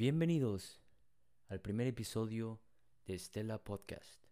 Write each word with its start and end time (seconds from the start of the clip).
Bienvenidos 0.00 0.80
al 1.48 1.60
primer 1.60 1.86
episodio 1.86 2.58
de 3.04 3.16
Estela 3.16 3.62
Podcast. 3.62 4.24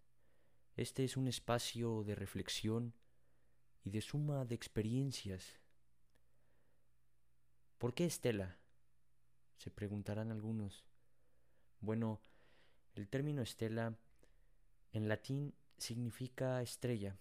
Este 0.77 1.04
es 1.04 1.19
un 1.19 1.29
espacio 1.29 2.04
de 2.04 2.15
reflexión 2.15 2.95
y 3.85 3.91
de 3.91 4.01
suma 4.01 4.46
de 4.46 4.54
experiencias. 4.54 5.60
¿Por 7.77 7.92
qué 7.92 8.06
Estela? 8.06 8.56
Se 9.59 9.71
preguntarán 9.71 10.33
algunos. 10.33 10.87
Bueno, 11.81 12.23
el 12.95 13.06
término 13.06 13.42
Estela 13.42 13.95
en 14.95 15.06
latín 15.06 15.53
significa 15.77 16.62
estrella 16.62 17.19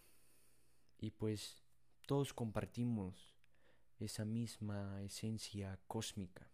y 0.98 1.12
pues 1.12 1.62
todos 2.06 2.34
compartimos 2.34 3.36
esa 4.00 4.24
misma 4.24 5.02
esencia 5.04 5.78
cósmica. 5.86 6.50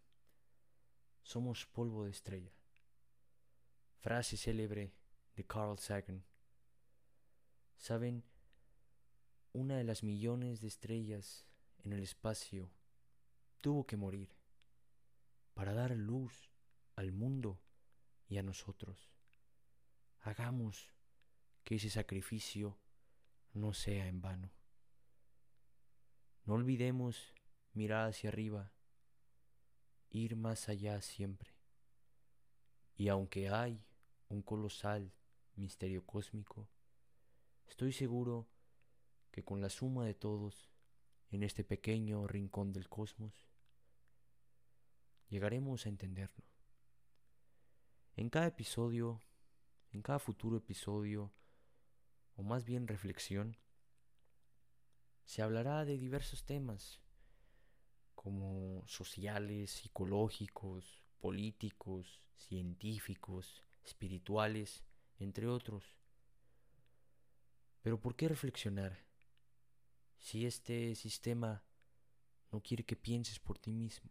Somos 1.24 1.64
polvo 1.64 2.04
de 2.04 2.10
estrella. 2.10 2.52
Frase 3.98 4.36
célebre 4.36 4.92
de 5.34 5.44
Carl 5.46 5.78
Sagan. 5.78 6.22
Saben, 7.78 8.22
una 9.54 9.78
de 9.78 9.84
las 9.84 10.02
millones 10.02 10.60
de 10.60 10.68
estrellas 10.68 11.46
en 11.78 11.94
el 11.94 12.02
espacio 12.02 12.70
tuvo 13.62 13.86
que 13.86 13.96
morir 13.96 14.36
para 15.54 15.72
dar 15.72 15.92
luz 15.92 16.50
al 16.94 17.10
mundo 17.10 17.58
y 18.28 18.36
a 18.36 18.42
nosotros. 18.42 19.10
Hagamos 20.20 20.92
que 21.64 21.76
ese 21.76 21.88
sacrificio 21.88 22.78
no 23.54 23.72
sea 23.72 24.08
en 24.08 24.20
vano. 24.20 24.52
No 26.44 26.52
olvidemos 26.52 27.34
mirar 27.72 28.10
hacia 28.10 28.28
arriba, 28.28 28.73
ir 30.18 30.36
más 30.36 30.68
allá 30.68 31.00
siempre. 31.00 31.52
Y 32.96 33.08
aunque 33.08 33.48
hay 33.48 33.84
un 34.28 34.42
colosal 34.42 35.12
misterio 35.56 36.06
cósmico, 36.06 36.68
estoy 37.66 37.92
seguro 37.92 38.48
que 39.32 39.42
con 39.42 39.60
la 39.60 39.68
suma 39.68 40.06
de 40.06 40.14
todos 40.14 40.70
en 41.30 41.42
este 41.42 41.64
pequeño 41.64 42.28
rincón 42.28 42.72
del 42.72 42.88
cosmos, 42.88 43.48
llegaremos 45.28 45.86
a 45.86 45.88
entenderlo. 45.88 46.44
En 48.14 48.30
cada 48.30 48.46
episodio, 48.46 49.20
en 49.90 50.02
cada 50.02 50.20
futuro 50.20 50.58
episodio, 50.58 51.32
o 52.36 52.44
más 52.44 52.64
bien 52.64 52.86
reflexión, 52.86 53.56
se 55.24 55.42
hablará 55.42 55.84
de 55.84 55.98
diversos 55.98 56.44
temas, 56.44 57.03
como 58.24 58.82
sociales, 58.86 59.70
psicológicos, 59.70 61.04
políticos, 61.20 62.22
científicos, 62.36 63.62
espirituales, 63.84 64.82
entre 65.18 65.46
otros. 65.46 65.94
Pero 67.82 68.00
¿por 68.00 68.16
qué 68.16 68.26
reflexionar 68.26 69.04
si 70.16 70.46
este 70.46 70.94
sistema 70.94 71.62
no 72.50 72.62
quiere 72.62 72.86
que 72.86 72.96
pienses 72.96 73.38
por 73.38 73.58
ti 73.58 73.74
mismo? 73.74 74.10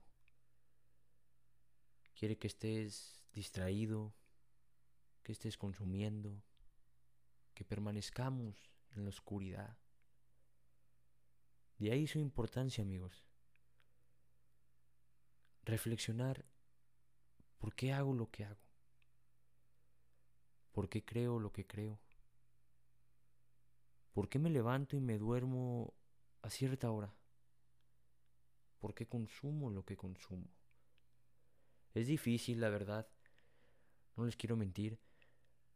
Quiere 2.13 2.37
que 2.37 2.45
estés 2.45 3.19
distraído, 3.33 4.13
que 5.23 5.31
estés 5.31 5.57
consumiendo, 5.57 6.43
que 7.55 7.65
permanezcamos 7.65 8.69
en 8.91 9.05
la 9.05 9.09
oscuridad. 9.09 9.75
De 11.79 11.91
ahí 11.91 12.05
su 12.05 12.19
importancia, 12.19 12.83
amigos. 12.83 13.25
Reflexionar 15.65 16.45
por 17.57 17.73
qué 17.73 17.93
hago 17.93 18.13
lo 18.13 18.29
que 18.29 18.43
hago, 18.43 18.59
por 20.73 20.89
qué 20.89 21.05
creo 21.05 21.39
lo 21.39 21.53
que 21.53 21.65
creo, 21.65 21.99
por 24.11 24.27
qué 24.27 24.39
me 24.39 24.49
levanto 24.49 24.97
y 24.97 24.99
me 24.99 25.17
duermo 25.17 25.93
a 26.41 26.49
cierta 26.49 26.91
hora, 26.91 27.15
por 28.79 28.93
qué 28.93 29.07
consumo 29.07 29.69
lo 29.69 29.85
que 29.85 29.95
consumo. 29.95 30.49
Es 31.93 32.07
difícil, 32.07 32.59
la 32.59 32.69
verdad, 32.69 33.07
no 34.17 34.25
les 34.25 34.35
quiero 34.35 34.57
mentir, 34.57 34.99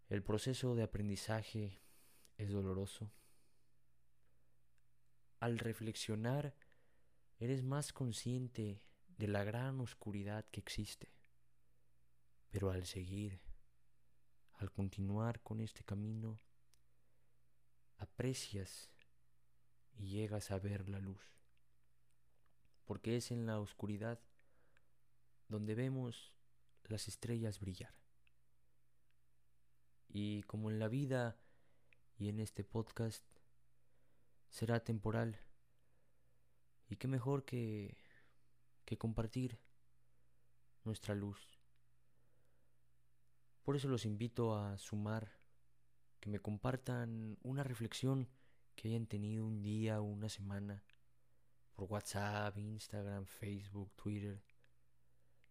el 0.09 0.23
proceso 0.23 0.75
de 0.75 0.83
aprendizaje 0.83 1.81
es 2.37 2.51
doloroso. 2.51 3.11
Al 5.39 5.59
reflexionar, 5.59 6.55
eres 7.39 7.63
más 7.63 7.93
consciente 7.93 8.81
de 9.17 9.27
la 9.27 9.43
gran 9.43 9.79
oscuridad 9.79 10.45
que 10.45 10.59
existe. 10.59 11.11
Pero 12.49 12.71
al 12.71 12.85
seguir, 12.85 13.41
al 14.53 14.71
continuar 14.71 15.41
con 15.41 15.59
este 15.59 15.83
camino, 15.83 16.39
aprecias 17.97 18.89
y 19.95 20.09
llegas 20.09 20.51
a 20.51 20.59
ver 20.59 20.87
la 20.87 20.99
luz. 20.99 21.33
Porque 22.85 23.17
es 23.17 23.31
en 23.31 23.45
la 23.45 23.59
oscuridad 23.59 24.19
donde 25.47 25.75
vemos 25.75 26.33
las 26.85 27.07
estrellas 27.07 27.59
brillar. 27.59 27.93
Y 30.07 30.43
como 30.43 30.69
en 30.69 30.79
la 30.79 30.87
vida 30.87 31.37
y 32.17 32.29
en 32.29 32.39
este 32.39 32.63
podcast, 32.63 33.25
será 34.49 34.83
temporal. 34.83 35.39
Y 36.87 36.95
qué 36.95 37.07
mejor 37.07 37.43
que, 37.43 37.97
que 38.87 38.97
compartir 38.97 39.59
nuestra 40.85 41.13
luz. 41.13 41.59
Por 43.63 43.75
eso 43.75 43.89
los 43.89 44.05
invito 44.05 44.55
a 44.55 44.77
sumar, 44.77 45.29
que 46.21 46.29
me 46.29 46.39
compartan 46.39 47.37
una 47.43 47.63
reflexión 47.63 48.29
que 48.77 48.87
hayan 48.87 49.05
tenido 49.05 49.45
un 49.45 49.61
día 49.61 49.99
o 49.99 50.05
una 50.05 50.29
semana 50.29 50.85
por 51.75 51.91
WhatsApp, 51.91 52.57
Instagram, 52.57 53.25
Facebook, 53.25 53.91
Twitter. 53.97 54.41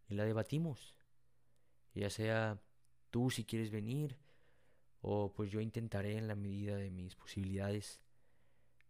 Y 0.09 0.15
la 0.15 0.25
debatimos. 0.25 0.97
Ya 1.93 2.09
sea 2.09 2.59
tú 3.11 3.29
si 3.31 3.45
quieres 3.45 3.71
venir 3.71 4.19
o 5.03 5.35
pues 5.35 5.51
yo 5.51 5.61
intentaré 5.61 6.17
en 6.17 6.27
la 6.27 6.37
medida 6.37 6.77
de 6.77 6.91
mis 6.91 7.15
posibilidades 7.15 8.01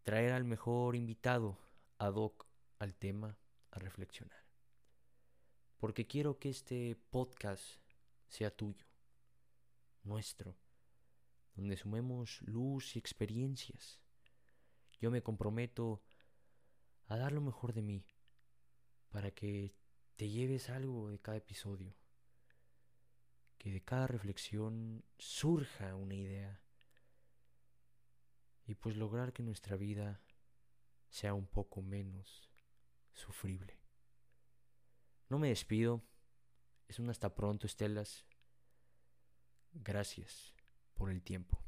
traer 0.02 0.32
al 0.32 0.44
mejor 0.44 0.94
invitado 0.94 1.58
ad 1.98 2.14
hoc 2.14 2.46
al 2.78 2.94
tema 2.94 3.36
a 3.76 3.78
reflexionar. 3.78 4.44
Porque 5.78 6.06
quiero 6.06 6.38
que 6.38 6.48
este 6.48 6.96
podcast 7.10 7.62
sea 8.28 8.50
tuyo, 8.50 8.86
nuestro, 10.02 10.56
donde 11.54 11.76
sumemos 11.76 12.40
luz 12.42 12.96
y 12.96 12.98
experiencias. 12.98 14.00
Yo 14.98 15.10
me 15.10 15.22
comprometo 15.22 16.02
a 17.06 17.16
dar 17.16 17.32
lo 17.32 17.40
mejor 17.40 17.72
de 17.72 17.82
mí 17.82 18.06
para 19.10 19.30
que 19.30 19.74
te 20.16 20.28
lleves 20.28 20.70
algo 20.70 21.10
de 21.10 21.18
cada 21.18 21.36
episodio 21.36 21.94
que 23.58 23.72
de 23.72 23.82
cada 23.82 24.06
reflexión 24.06 25.04
surja 25.18 25.94
una 25.94 26.14
idea 26.14 26.60
y 28.66 28.74
pues 28.74 28.96
lograr 28.96 29.32
que 29.32 29.42
nuestra 29.42 29.76
vida 29.76 30.20
sea 31.08 31.34
un 31.34 31.46
poco 31.46 31.82
menos 31.82 32.48
sufrible. 33.16 33.78
No 35.28 35.38
me 35.38 35.48
despido, 35.48 36.02
es 36.86 36.98
un 37.00 37.10
hasta 37.10 37.34
pronto, 37.34 37.66
Estelas. 37.66 38.24
Gracias 39.72 40.54
por 40.94 41.10
el 41.10 41.22
tiempo. 41.22 41.65